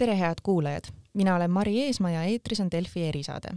[0.00, 0.82] tere, head kuulajad!
[1.14, 3.48] mina olen Mari Eesmaa ja eetris on Delfi erisaade.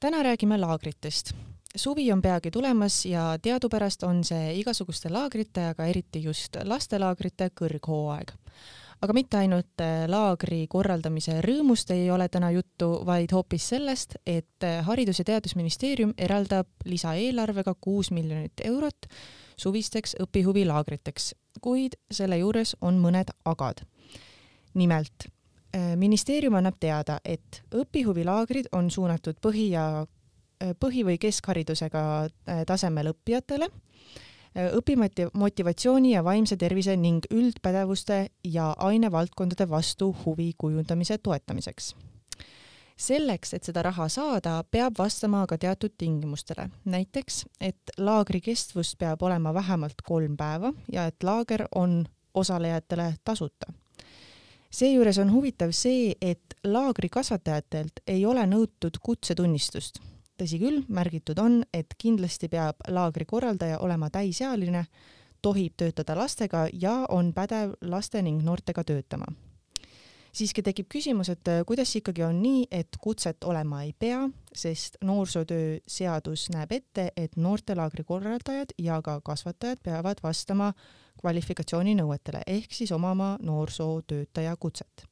[0.00, 1.32] täna räägime laagritest.
[1.76, 8.30] suvi on peagi tulemas ja teadupärast on see igasuguste laagrite, aga eriti just lastelaagrite kõrghooaeg.
[9.02, 14.62] aga mitte ainult äh, laagri korraldamise rõõmust ei ole täna juttu, vaid hoopis sellest, et
[14.62, 19.10] äh, Haridus- ja Teadusministeerium eraldab lisaeelarvega kuus miljonit eurot
[19.56, 23.82] suvisteks õpihuvilaagriteks, kuid selle juures on mõned agad.
[24.74, 25.26] nimelt
[25.96, 30.06] ministeerium annab teada, et õpihuvilaagrid on suunatud põhi ja,
[30.62, 33.68] äh, põhi- või keskharidusega äh, tasemel õppijatele,
[34.58, 41.94] õpimotivatsiooni ja vaimse tervise ning üldpädevuste ja ainevaldkondade vastu huvi kujundamise toetamiseks.
[42.98, 49.22] selleks, et seda raha saada, peab vastama aga teatud tingimustele, näiteks et laagri kestvus peab
[49.22, 53.72] olema vähemalt kolm päeva ja et laager on osalejatele tasuta
[54.70, 60.00] seejuures on huvitav see, et laagri kasvatajatelt ei ole nõutud kutsetunnistust.
[60.38, 64.84] tõsi küll, märgitud on, et kindlasti peab laagri korraldaja olema täisealine,
[65.42, 69.26] tohib töötada lastega ja on pädev laste ning noortega töötama.
[70.32, 75.78] siiski tekib küsimus, et kuidas ikkagi on nii, et kutset olema ei pea, sest noorsootöö
[75.88, 80.72] seadus näeb ette, et noortelaagri korraldajad ja ka kasvatajad peavad vastama
[81.20, 85.04] kvalifikatsiooninõuetele ehk siis omama noorsootöötaja kutset.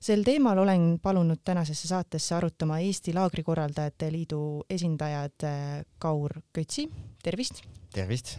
[0.00, 6.90] sel teemal olen palunud tänasesse saatesse arutama Eesti Laagrikorraldajate Liidu esindajad äh, Kaur Kötsi,
[7.22, 7.62] tervist!
[7.92, 8.38] tervist!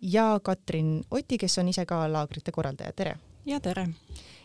[0.00, 3.16] ja Katrin Oti, kes on ise ka laagrite korraldaja, tere!
[3.46, 3.88] ja tere!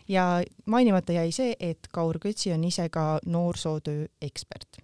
[0.08, 4.78] ja mainimata jäi see, et Kaur Kötsi on ise ka noorsootöö ekspert.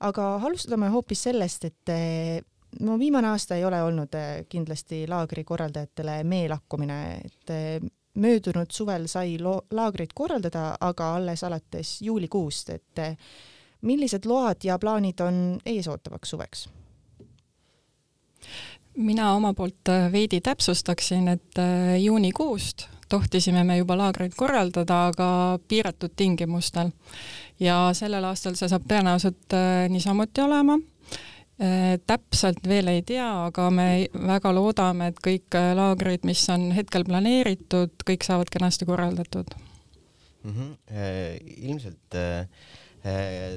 [0.00, 1.94] aga alustame hoopis sellest, et
[2.80, 9.06] no viimane aasta ei ole olnud äh, kindlasti laagri korraldajatele meelakkumine, et äh, möödunud suvel
[9.10, 13.16] sai lo-, laagrit korraldada, aga alles alates juulikuust, et äh,
[13.82, 16.68] millised load ja plaanid on eesootavaks suveks?
[18.94, 21.58] mina oma poolt veidi täpsustaksin, et
[21.98, 26.92] juunikuust tohtisime me juba laagreid korraldada, aga piiratud tingimustel.
[27.60, 29.56] ja sellel aastal see saab tõenäoliselt
[29.88, 30.78] niisamuti olema
[31.58, 37.06] täpselt veel ei tea, aga me väga loodame, et kõik äh, laagrid, mis on hetkel
[37.06, 39.54] planeeritud, kõik saavad kenasti korraldatud
[40.42, 40.50] mm.
[40.50, 40.74] -hmm.
[41.70, 42.18] ilmselt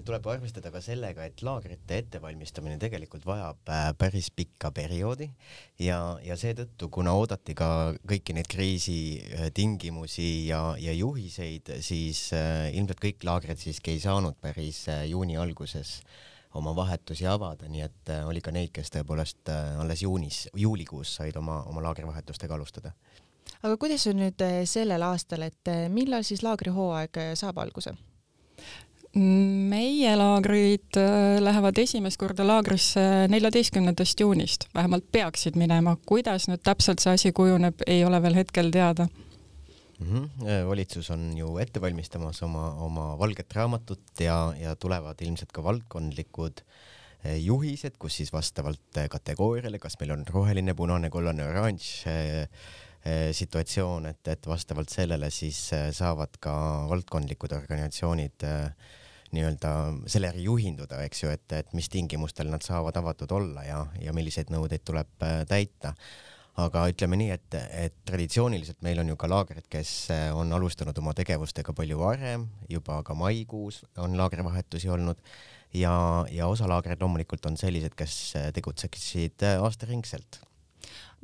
[0.04, 3.58] tuleb arvestada ka sellega, et laagrite ettevalmistamine tegelikult vajab
[3.98, 5.30] päris pikka perioodi
[5.80, 12.30] ja, ja seetõttu, kuna oodati ka kõiki neid kriisitingimusi ja, ja juhiseid, siis
[12.74, 18.12] ilmselt kõik laagrid siiski ei saanud päris juuni alguses äh, oma vahetusi avada, nii et
[18.14, 22.92] äh, oli ka neid, kes tõepoolest äh, alles juunis, juulikuus said oma, oma laagrivahetustega alustada.
[23.62, 27.96] aga kuidas on nüüd äh, sellel aastal, et millal siis laagrihooaeg saab alguse?
[29.18, 30.98] meie laagrid
[31.42, 33.02] lähevad esimest korda laagrisse
[33.32, 38.70] neljateistkümnendast juunist, vähemalt peaksid minema, kuidas nüüd täpselt see asi kujuneb, ei ole veel hetkel
[38.70, 39.08] teada
[40.00, 40.08] mm.
[40.08, 40.68] -hmm.
[40.68, 46.62] valitsus on ju ette valmistamas oma, oma valget raamatut ja, ja tulevad ilmselt ka valdkondlikud
[46.62, 51.94] äh, juhised, kus siis vastavalt äh, kategooriale, kas meil on roheline, punane, kollane, oranž
[53.32, 56.54] situatsioon, et, et vastavalt sellele siis saavad ka
[56.90, 58.44] valdkondlikud organisatsioonid
[59.32, 59.72] nii-öelda
[60.12, 64.16] selle järgi juhinduda, eks ju, et, et mis tingimustel nad saavad avatud olla ja, ja
[64.16, 65.94] milliseid nõudeid tuleb täita
[66.58, 70.98] aga ütleme nii, et, et traditsiooniliselt meil on ju ka laagrid, kes eh, on alustanud
[71.02, 75.22] oma tegevustega palju varem, juba ka maikuus on laagrivahetusi olnud.
[75.76, 75.94] Ja,
[76.32, 80.42] ja osa laagreid loomulikult on sellised, kes eh, tegutseksid eh, aastaringselt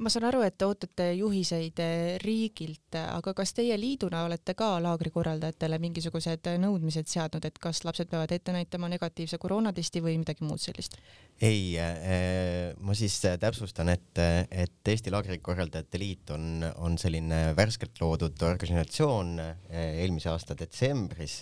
[0.01, 4.71] ma saan aru, et te ootate juhiseid eh, riigilt, aga kas teie liiduna olete ka
[4.81, 10.61] laagrikorraldajatele mingisugused nõudmised seadnud, et kas lapsed peavad ette näitama negatiivse koroonatesti või midagi muud
[10.63, 10.97] sellist?
[11.43, 18.41] ei äh,, ma siis täpsustan, et, et Eesti Laagrikorraldajate Liit on, on selline värskelt loodud
[18.49, 19.37] organisatsioon
[19.69, 21.41] eelmise aasta detsembris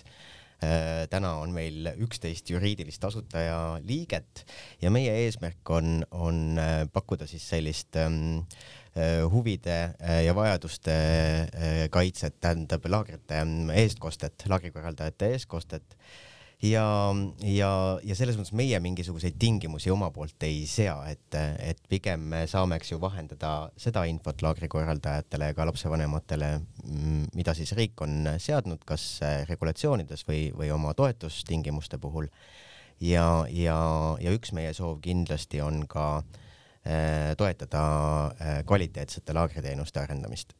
[1.10, 4.44] täna on meil üksteist juriidilist asutaja liiget
[4.82, 8.44] ja meie eesmärk on, on äh, pakkuda siis sellist ähm,
[8.96, 9.78] äh, huvide
[10.24, 10.94] ja vajaduste
[11.90, 15.96] kaitset, tähendab laagrite ähm, eestkostet, laagrikorraldajate eestkostet
[16.62, 16.84] ja,
[17.42, 17.70] ja,
[18.06, 22.78] ja selles mõttes meie mingisuguseid tingimusi oma poolt ei sea, et, et pigem me saame,
[22.78, 26.52] eks ju, vahendada seda infot laagrikorraldajatele ja ka lapsevanematele,
[26.84, 29.06] mm, mida siis riik on seadnud, kas
[29.50, 32.30] regulatsioonides või, või oma toetustingimuste puhul.
[33.02, 33.76] ja, ja,
[34.22, 37.84] ja üks meie soov kindlasti on ka äh, toetada
[38.38, 40.54] äh, kvaliteetsete laagriteenuste arendamist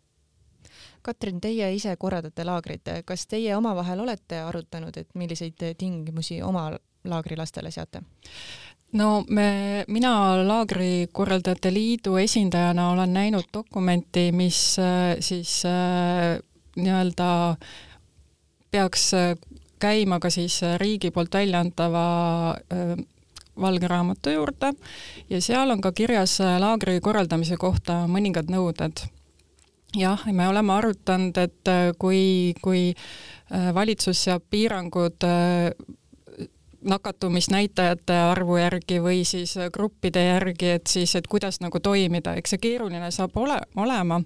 [1.03, 6.71] Katrin, teie ise korraldate laagrit, kas teie omavahel olete arutanud, et milliseid tingimusi oma
[7.05, 8.03] laagrilastele seate?
[8.93, 10.13] no me, mina
[10.49, 16.39] Laagrikorraldajate Liidu esindajana olen näinud dokumenti, mis äh, siis äh,
[16.77, 17.57] nii-öelda
[18.71, 19.37] peaks äh,
[19.79, 22.05] käima ka siis riigi poolt välja antava
[23.61, 24.71] valge raamatu juurde
[25.31, 29.03] ja seal on ka kirjas laagri korraldamise kohta mõningad nõuded.
[29.97, 35.29] Jah, me oleme arutanud, et äh, kui, kui äh, valitsus seab piirangud
[36.83, 42.63] nakatumisnäitajate arvu järgi või siis gruppide järgi, et siis, et kuidas nagu toimida, eks see
[42.63, 44.19] keeruline saab ole, olema,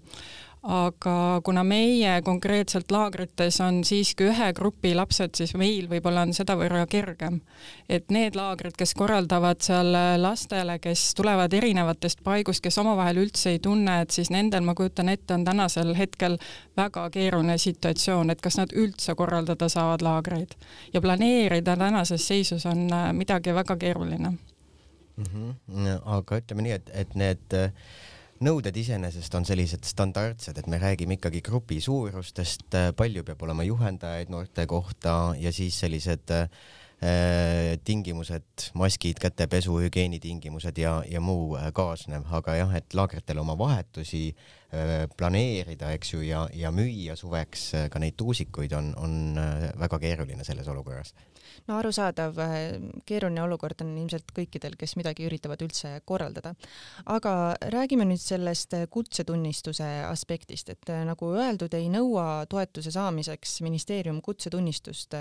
[0.66, 6.86] aga kuna meie konkreetselt laagrites on siiski ühe grupi lapsed, siis meil võib-olla on sedavõrra
[6.90, 7.40] kergem.
[7.88, 13.58] et need laagrid, kes korraldavad seal lastele, kes tulevad erinevatest paigust, kes omavahel üldse ei
[13.58, 16.38] tunne, et siis nendel, ma kujutan ette, on tänasel hetkel
[16.76, 20.58] väga keeruline situatsioon, et kas nad üldse korraldada saavad laagreid.
[20.92, 24.28] ja planeerida tänases seisus on äh, midagi väga keeruline
[25.16, 25.24] mm.
[25.24, 26.00] -hmm.
[26.04, 27.72] aga ütleme nii, et, et need äh,
[28.44, 34.32] nõuded iseenesest on sellised standardsed, et me räägime ikkagi grupi suurustest, palju peab olema juhendajaid
[34.32, 36.48] noorte kohta ja siis sellised äh,
[37.84, 44.30] tingimused, maskid, kätepesu, hügieenitingimused ja, ja muu äh, kaasnev, aga jah, et laagritel oma vahetusi
[44.32, 49.68] äh, planeerida, eks ju, ja, ja müüa suveks äh, ka neid tuusikuid on, on äh,
[49.76, 51.12] väga keeruline selles olukorras
[51.68, 56.54] no arusaadav, äh, keeruline olukord on ilmselt kõikidel, kes midagi üritavad üldse korraldada.
[57.06, 64.20] aga räägime nüüd sellest kutsetunnistuse aspektist, et äh, nagu öeldud, ei nõua toetuse saamiseks ministeerium
[64.22, 65.14] kutsetunnistust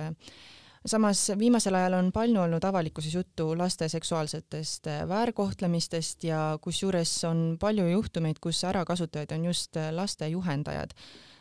[0.85, 7.87] samas viimasel ajal on palju olnud avalikkuses juttu laste seksuaalsetest väärkohtlemistest ja kusjuures on palju
[7.87, 10.93] juhtumeid, kus ärakasutajaid on just laste juhendajad.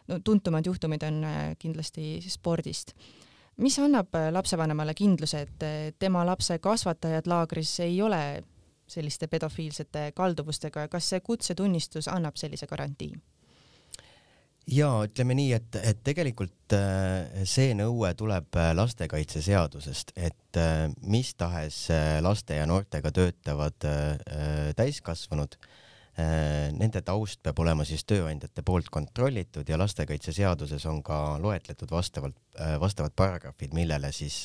[0.08, 1.26] no tuntumad juhtumid on
[1.58, 2.92] kindlasti spordist
[3.56, 8.42] mis annab äh, lapsevanemale kindluse, et äh, tema lapse kasvatajad laagris ei ole
[8.86, 13.14] selliste pedofiilsete kalduvustega ja kas see kutsetunnistus annab sellise garantii?
[14.70, 20.60] Ja ütleme nii, et, et tegelikult äh, see nõue tuleb lastekaitseseadusest, et
[21.02, 21.88] mis tahes
[22.22, 23.86] laste ja noortega töötavad
[24.78, 25.72] täiskasvanud äh,
[26.14, 32.36] Äh, nende taust peab olema siis tööandjate poolt kontrollitud ja lastekaitseseaduses on ka loetletud vastavalt,
[32.54, 34.44] äh, vastavad paragrahvid, millele siis,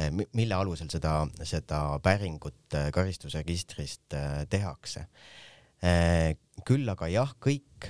[0.00, 4.16] äh, mille alusel seda, seda päringut karistusregistrist
[4.48, 5.04] tehakse.
[6.62, 7.88] Küll aga jah, kõik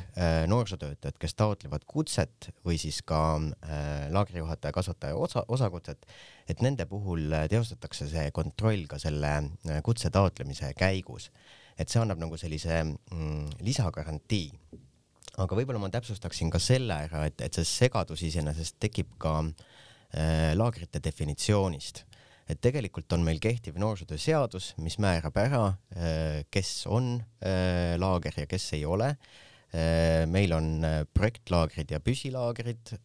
[0.48, 3.18] noorsootöötajad, kes taotlevad kutset või siis ka
[4.14, 6.06] laagrijuhataja, kasvataja osa, osakutset,
[6.48, 9.34] et nende puhul teostatakse see kontroll ka selle
[9.84, 11.28] kutse taotlemise käigus
[11.80, 14.48] et see annab nagu sellise mm, lisagarantii.
[15.42, 20.52] aga võib-olla ma täpsustaksin ka selle ära, et, et see segadus iseenesest tekib ka äh,
[20.58, 22.04] laagrite definitsioonist
[22.50, 28.42] et tegelikult on meil kehtiv noorsootöö seadus, mis määrab ära, äh, kes on äh, laager
[28.42, 29.14] ja kes ei ole.
[29.72, 30.84] Äh, meil on
[31.14, 32.96] projektlaagrid ja püsilaagrid,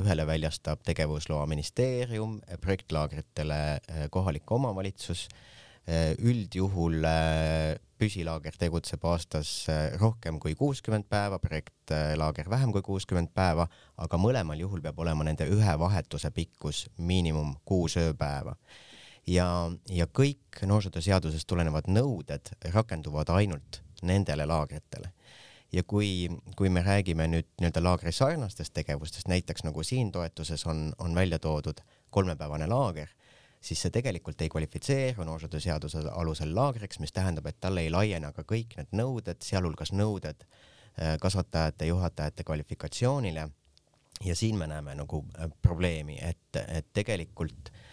[0.00, 5.28] ühele väljastab tegevusloa ministeerium, projektlaagritele kohalik omavalitsus.
[6.18, 7.04] üldjuhul
[7.94, 9.68] püsilaager tegutseb aastas
[10.00, 15.46] rohkem kui kuuskümmend päeva, projektlaager vähem kui kuuskümmend päeva, aga mõlemal juhul peab olema nende
[15.46, 18.56] ühe vahetuse pikkus miinimum kuus ööpäeva.
[19.26, 25.10] Ja, ja kõik noorsootöö seadusest tulenevad nõuded rakenduvad ainult nendele laagritele
[25.72, 30.92] ja kui, kui me räägime nüüd nii-öelda laagri sarnastest tegevustest, näiteks nagu siin toetuses on,
[30.98, 33.10] on välja toodud kolmepäevane laager
[33.60, 38.30] siis see tegelikult ei kvalifitseeru noorsootöö seaduse alusel laagriks, mis tähendab, et talle ei laiene
[38.36, 43.48] ka kõik need nõuded, sealhulgas nõuded äh, kasvatajate, juhatajate kvalifikatsioonile.
[44.24, 47.85] ja siin me näeme nagu äh, probleemi, et, et tegelikult äh,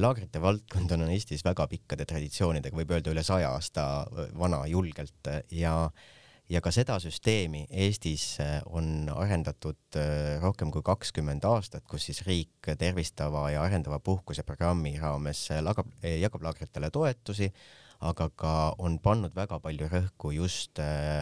[0.00, 4.04] laagrite valdkond on Eestis väga pikkade traditsioonidega, võib öelda üle saja aasta
[4.36, 6.04] vana julgelt ja äh,
[6.50, 12.20] ja ka seda süsteemi Eestis äh, on arendatud äh, rohkem kui kakskümmend aastat, kus siis
[12.26, 17.50] riik tervistava ja arendava puhkuse programmi raames äh, lagab, jagab laagritele toetusi,
[18.04, 18.52] aga ka
[18.84, 20.80] on pannud väga palju rõhku just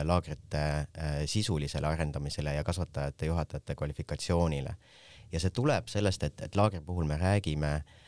[0.09, 0.63] laagrite
[1.31, 4.75] sisulisele arendamisele ja kasvatajate, juhatajate kvalifikatsioonile.
[5.33, 8.01] ja see tuleb sellest, et, et laagri puhul me räägime äh,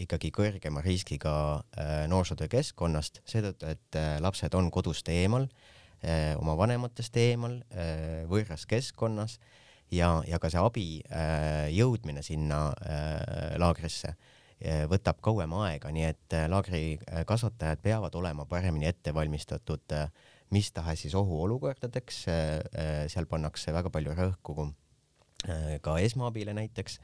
[0.00, 1.32] ikkagi kõrgema riskiga
[1.76, 5.74] äh, noorsootöö keskkonnast, seetõttu, et äh, lapsed on kodust eemal äh,,
[6.04, 9.38] Äh, oma vanematest eemal, äh, võõras keskkonnas
[9.90, 12.68] ja, ja ka see abi äh, jõudmine sinna
[13.56, 14.16] laagrisse
[14.88, 16.96] võtab kauem aega, nii et laagri
[17.28, 19.92] kasvatajad peavad olema paremini ette valmistatud
[20.56, 22.22] mis tahes siis ohuolukordadeks.
[23.12, 24.70] seal pannakse väga palju rõhku
[25.84, 26.96] ka esmaabile näiteks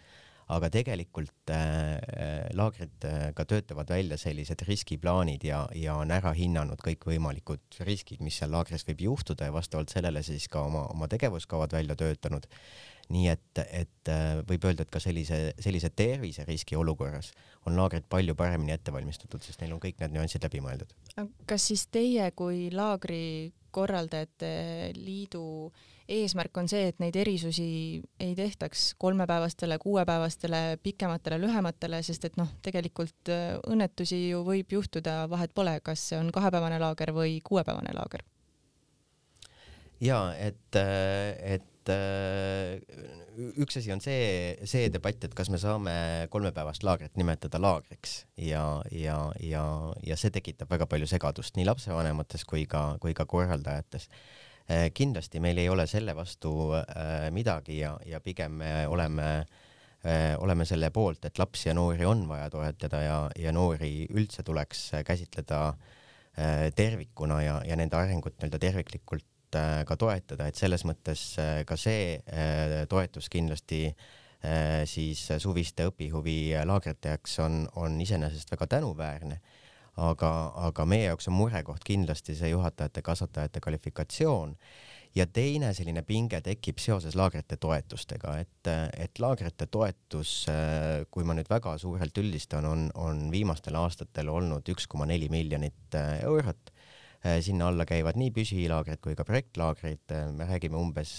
[0.52, 6.80] aga tegelikult äh, laagrid äh, ka töötavad välja sellised riskiplaanid ja, ja on ära hinnanud
[6.84, 11.72] kõikvõimalikud riskid, mis seal laagris võib juhtuda ja vastavalt sellele siis ka oma, oma tegevuskavad
[11.72, 12.48] välja töötanud.
[13.12, 17.32] nii et, et äh, võib öelda, et ka sellise, sellise terviseriski olukorras
[17.66, 20.92] on laagrid palju paremini ette valmistatud, sest neil on kõik need nüansid läbi mõeldud.
[21.46, 27.66] kas siis teie kui laagri korraldajate liidu äh, eesmärk on see, et neid erisusi
[28.20, 35.22] ei tehtaks kolmepäevastele, kuuepäevastele, pikematele, lühematele, sest et noh, tegelikult äh, õnnetusi ju võib juhtuda,
[35.32, 38.24] vahet pole, kas see on kahepäevane laager või kuuepäevane laager.
[40.02, 42.80] ja et, äh, et äh,
[43.62, 45.94] üks asi on see, see debatt, et kas me saame
[46.30, 49.64] kolmepäevast laagrit nimetada laagriks ja, ja, ja,
[50.04, 54.10] ja see tekitab väga palju segadust nii lapsevanemates kui ka, kui ka korraldajates
[54.94, 59.28] kindlasti meil ei ole selle vastu äh, midagi ja, ja pigem me oleme,
[60.06, 64.42] äh, oleme selle poolt, et lapsi ja noori on vaja toetada ja, ja noori üldse
[64.46, 65.72] tuleks käsitleda
[66.72, 69.26] tervikuna ja, ja nende arengut nii-öelda terviklikult
[69.84, 71.34] ka toetada, et selles mõttes
[71.68, 72.14] ka see
[72.88, 73.82] toetus kindlasti
[74.88, 79.42] siis suviste õpihuvilaagrite jaoks on, on iseenesest väga tänuväärne
[80.00, 80.30] aga,
[80.68, 84.56] aga meie jaoks on murekoht kindlasti see juhatajate, kasvatajate kvalifikatsioon.
[85.12, 90.46] Ja teine selline pinge tekib seoses laagrite toetustega, et, et laagrite toetus,
[91.12, 95.98] kui ma nüüd väga suurelt üldistan, on, on viimastel aastatel olnud üks koma neli miljonit
[96.22, 96.72] eurot.
[97.44, 101.12] sinna alla käivad nii püsilaagrid kui ka projektlaagrid, me räägime umbes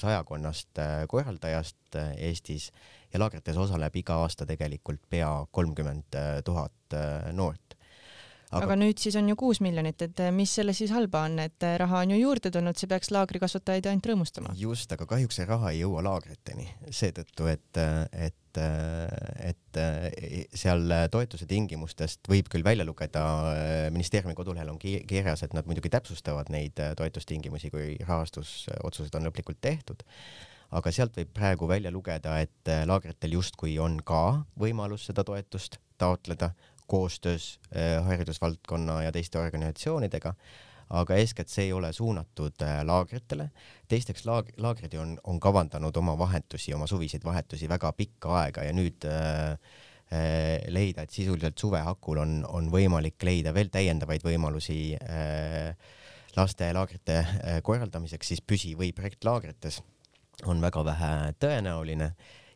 [0.00, 0.78] sajakonnast
[1.10, 2.70] korraldajast Eestis
[3.12, 6.96] ja laagrites osaleb iga aasta tegelikult pea kolmkümmend tuhat
[7.34, 7.79] noort
[8.50, 8.66] aga...
[8.66, 11.66] aga nüüd siis on ju kuus miljonit, et eh, mis selles siis halba on, et
[11.66, 14.54] eh, raha on ju juurde tulnud, see peaks laagrikasvatajaid ainult rõõmustama.
[14.58, 19.78] just, aga kahjuks see raha ei jõua laagriteni, seetõttu et, et et
[20.58, 23.22] seal toetuse tingimustest võib küll välja lugeda,
[23.94, 30.02] ministeeriumi kodulehel on kirjas, et nad muidugi täpsustavad neid toetustingimusi, kui rahastusotsused on lõplikult tehtud,
[30.74, 36.50] aga sealt võib praegu välja lugeda, et laagritel justkui on ka võimalus seda toetust taotleda,
[36.90, 40.34] koostöös äh, haridusvaldkonna ja teiste organisatsioonidega,
[40.90, 43.50] aga eeskätt see ei ole suunatud äh, laagritele.
[43.88, 48.74] teisteks laag-, laagrid on, on kavandanud oma vahetusi, oma suviseid vahetusi väga pikka aega ja
[48.74, 49.54] nüüd äh,
[50.10, 55.74] äh, leida, et sisuliselt suvehakul on, on võimalik leida veel täiendavaid võimalusi äh,
[56.36, 59.80] lastelaagrite äh, korraldamiseks siis püsi- või projektlaagrites
[60.50, 62.12] on väga vähe tõenäoline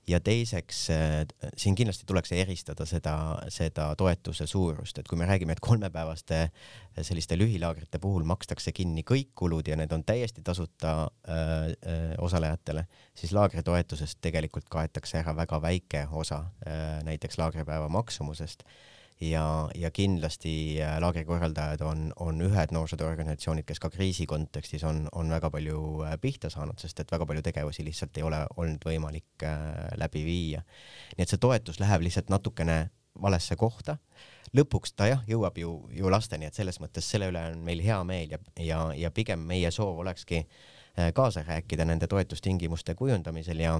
[0.08, 3.16] ja teiseks äh, siin kindlasti tuleks eristada seda,
[3.48, 9.04] seda toetuse suurust, et kui me räägime, et kolmepäevaste äh, selliste lühilaagrite puhul makstakse kinni
[9.06, 11.36] kõik kulud ja need on täiesti tasuta äh,
[11.72, 18.66] äh, osalejatele, siis laagritoetusest tegelikult kaetakse ära väga väike osa äh, näiteks laagripäeva maksumusest
[19.20, 25.30] ja, ja kindlasti äh, laagrikorraldajad on, on ühed noorsootööorganisatsioonid, kes ka kriisi kontekstis on, on
[25.30, 29.46] väga palju äh, pihta saanud, sest et väga palju tegevusi lihtsalt ei ole olnud võimalik
[29.46, 30.64] äh, läbi viia.
[31.16, 32.78] nii et see toetus läheb lihtsalt natukene
[33.22, 33.98] valesse kohta.
[34.54, 38.00] lõpuks ta jah, jõuab ju, ju lasteni, et selles mõttes selle üle on meil hea
[38.04, 40.46] meel ja, ja, ja pigem meie soov olekski
[41.14, 43.72] kaasa rääkida nende toetustingimuste kujundamisel ja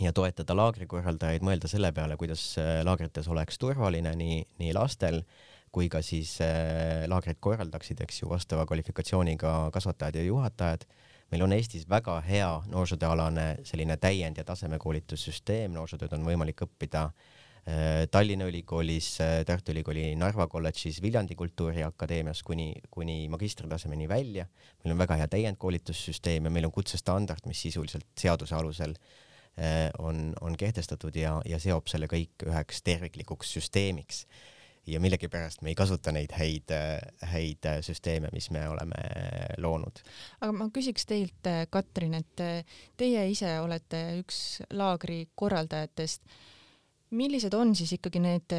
[0.00, 5.20] ja toetada laagrikorraldajaid, mõelda selle peale, kuidas äh, laagrites oleks turvaline nii, nii lastel
[5.72, 10.86] kui ka siis äh, laagrit korraldaksid, eks ju, vastava kvalifikatsiooniga kasvatajad ja juhatajad.
[11.32, 18.04] meil on Eestis väga hea noorsootööalane selline täiend- ja tasemekoolitussüsteem, noorsootööd on võimalik õppida äh,
[18.10, 24.46] Tallinna Ülikoolis, Tartu Ülikooli Narva kolledžis, Viljandi Kultuuriakadeemias kuni, kuni magistritasemeni välja.
[24.84, 29.31] meil on väga hea täiendkoolitussüsteem ja meil on kutsestandard, mis sisuliselt seaduse alusel Äh,
[29.98, 34.26] on, on kehtestatud ja, ja seob selle kõik üheks terviklikuks süsteemiks.
[34.86, 36.72] ja millegipärast me ei kasuta neid häid,
[37.30, 39.02] häid süsteeme, mis me oleme
[39.58, 40.00] loonud.
[40.40, 42.66] aga ma küsiks teilt, Katrin, et
[42.96, 46.22] teie ise olete üks laagri korraldajatest.
[47.10, 48.56] millised on siis ikkagi need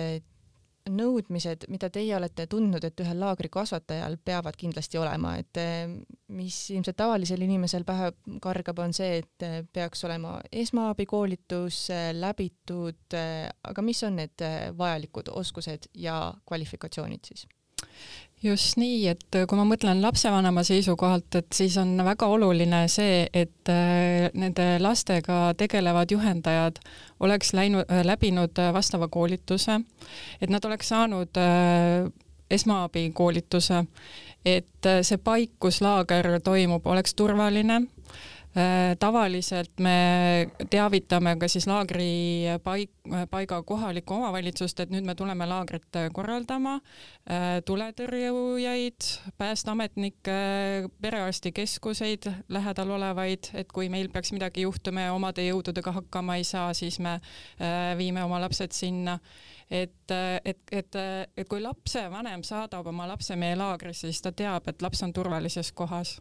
[0.90, 5.88] nõudmised, mida teie olete tundnud, et ühel laagrikasvatajal peavad kindlasti olema, et eh,
[6.36, 8.12] mis ilmselt tavalisel inimesel pähe
[8.44, 14.48] kargab, on see, et eh, peaks olema esmaabikoolitus eh, läbitud, aga mis on need
[14.78, 17.48] vajalikud oskused ja kvalifikatsioonid siis?
[18.44, 23.72] Just nii, et kui ma mõtlen lapsevanema seisukohalt, et siis on väga oluline see, et
[23.72, 26.82] äh, nende lastega tegelevad juhendajad
[27.24, 29.80] oleks läinud, äh, läbinud äh, vastava koolituse,
[30.42, 31.40] et nad oleks saanud
[32.54, 33.84] esmaabikoolituse,
[34.46, 38.43] et see paik, kus laager toimub, oleks turvaline Äh,
[39.00, 39.96] tavaliselt me
[40.70, 42.92] teavitame ka siis laagri paik,
[43.32, 46.76] paiga kohalikku omavalitsust, et nüüd me tuleme laagrit korraldama,
[47.26, 49.08] äh, tuletõrjujaid,
[49.42, 50.36] päästeametnikke,
[51.02, 56.74] perearstikeskuseid lähedal olevaid, et kui meil peaks midagi juhtuma ja omade jõududega hakkama ei saa,
[56.78, 59.18] siis me äh, viime oma lapsed sinna.
[59.72, 60.12] Et,
[60.46, 60.96] et, et,
[61.38, 65.72] et kui lapsevanem saadab oma lapse meie laagrisse, siis ta teab, et laps on turvalises
[65.72, 66.20] kohas.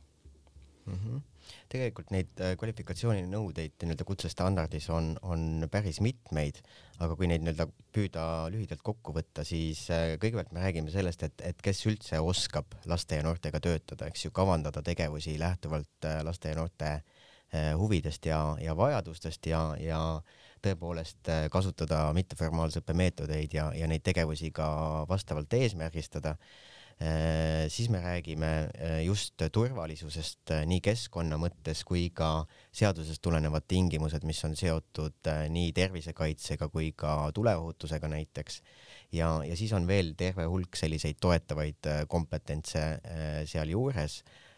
[0.87, 0.95] Mm.
[0.95, 1.32] -hmm
[1.73, 6.61] tegelikult neid äh, kvalifikatsiooninõudeid nii-öelda kutsestandardis on, on päris mitmeid,
[7.03, 11.45] aga kui neid nii-öelda püüda lühidalt kokku võtta, siis äh, kõigepealt me räägime sellest, et,
[11.53, 16.55] et kes üldse oskab laste ja noortega töötada, eks ju, kavandada tegevusi lähtuvalt äh, laste
[16.55, 16.95] ja noorte
[17.77, 19.99] huvidest ja, ja vajadustest ja, ja
[20.65, 24.71] tõepoolest kasutada mitteformaalse õppe meetodeid ja, ja neid tegevusi ka
[25.11, 26.33] vastavalt eesmärgistada
[27.69, 34.25] siis me räägime äh, just turvalisusest äh, nii keskkonna mõttes kui ka seadusest tulenevad tingimused,
[34.29, 38.63] mis on seotud nii tervisekaitsega kui ka tuleohutusega näiteks.
[39.13, 42.87] ja, ja siis on veel terve hulk selliseid toetavaid kompetentse
[43.47, 44.52] sealjuures Äh,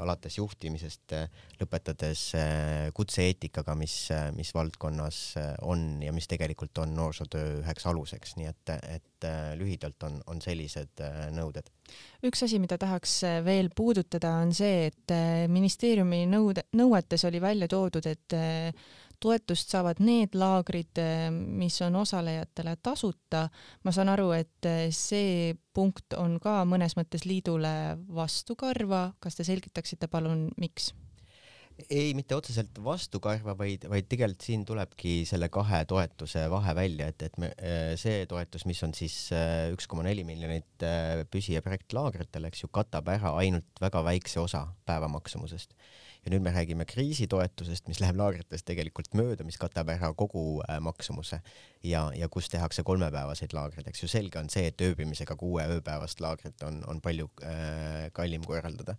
[0.00, 1.26] alates juhtimisest, äh,
[1.60, 3.94] lõpetades äh, kutse-eetikaga, mis,
[4.36, 5.18] mis valdkonnas
[5.66, 9.28] on ja mis tegelikult on noorsootöö üheks aluseks, nii et, et
[9.60, 11.02] lühidalt on, on sellised
[11.36, 11.66] nõuded.
[12.24, 15.12] üks asi, mida tahaks veel puudutada, on see, et
[15.52, 18.38] ministeeriumi nõude, nõuetes oli välja toodud, et
[19.20, 21.00] toetust saavad need laagrid,
[21.30, 23.48] mis on osalejatele tasuta.
[23.84, 30.08] ma saan aru, et see punkt on ka mõnes mõttes liidule vastukarva, kas te selgitaksite
[30.08, 30.92] palun, miks?
[31.88, 37.24] ei, mitte otseselt vastukarva, vaid, vaid tegelikult siin tulebki selle kahe toetuse vahe välja, et,
[37.28, 37.50] et me,
[38.00, 42.64] see toetus, mis on siis äh, üks koma neli miljonit äh, püsi- ja projektlaagritel, eks
[42.64, 45.76] ju, katab ära ainult väga väikse osa päevamaksumusest
[46.24, 50.80] ja nüüd me räägime kriisitoetusest, mis läheb laagritest tegelikult mööda, mis katab ära kogu äh,
[50.84, 51.40] maksumuse
[51.86, 56.20] ja, ja kus tehakse kolmepäevaseid laagreid, eks ju, selge on see, et ööbimisega kuue ööpäevast
[56.20, 58.96] laagrit on, on palju äh, kallim korraldada.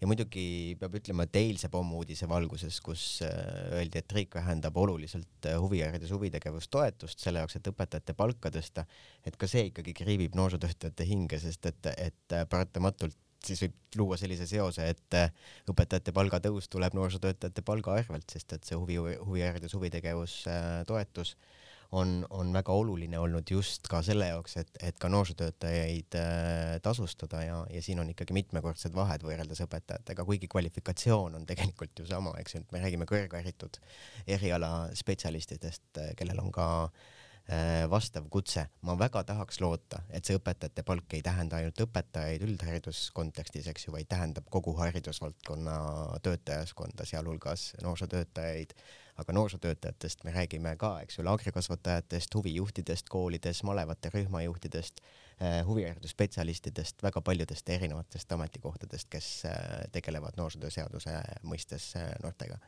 [0.00, 3.32] ja muidugi peab ütlema, et eilse pommuudise valguses, kus äh,
[3.80, 8.86] öeldi, et riik vähendab oluliselt äh, huviharidus, huvitegevustoetust selle jaoks, et õpetajate palka tõsta,
[9.26, 14.18] et ka see ikkagi kriibib noorsootöötajate hinge, sest et, et äh, paratamatult siis võib luua
[14.20, 15.32] sellise seose, et äh,
[15.70, 20.42] õpetajate palgatõus tuleb noorsootöötajate palga arvelt, sest et see huvi, huviharidus, huvitegevus
[20.88, 21.36] toetus
[21.92, 27.42] on, on väga oluline olnud just ka selle jaoks, et, et ka noorsootöötajaid äh, tasustada
[27.42, 32.36] ja, ja siin on ikkagi mitmekordsed vahed võrreldes õpetajatega, kuigi kvalifikatsioon on tegelikult ju sama,
[32.42, 33.80] eks ju, et me räägime kõrgharitud
[34.38, 37.19] erialaspetsialistidest, kellel on ka äh, Äh,
[37.90, 38.66] vastav kutse.
[38.82, 43.92] ma väga tahaks loota, et see õpetajate palk ei tähenda ainult õpetajaid üldhariduskontekstis, eks ju,
[43.94, 45.76] vaid tähendab kogu haridusvaldkonna
[46.22, 48.74] töötajaskonda, sealhulgas noorsootöötajaid,
[49.18, 55.02] aga noorsootöötajatest me räägime ka, eks ju, laagrikasvatajatest, huvijuhtidest koolides, malevate rühmajuhtidest,
[55.42, 59.58] äh, huviharidusspetsialistidest, väga paljudest erinevatest ametikohtadest, kes äh,
[59.92, 62.60] tegelevad noorsootöö seaduse mõistes noortega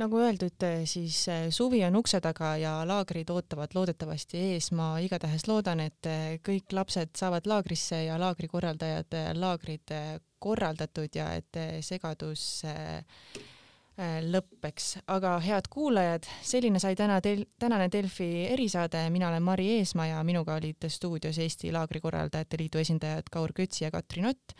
[0.00, 4.70] nagu öeldud, siis eh, suvi on ukse taga ja laagrid ootavad loodetavasti ees.
[4.76, 9.94] ma igatahes loodan, et eh, kõik lapsed saavad laagrisse ja laagri korraldajad eh, laagrid
[10.38, 12.64] korraldatud ja et segadus
[13.96, 14.98] lõppeks.
[15.08, 20.24] aga head kuulajad, selline sai täna tel-, tänane Delfi erisaade, mina olen Mari Eesmaa ja
[20.24, 24.52] minuga olid stuudios Eesti Laagrikorraldajate Liidu esindajad Kaur Kötsi ja Katrin Ott.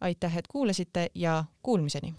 [0.00, 2.14] aitäh, et kuulasite ja kuulmiseni!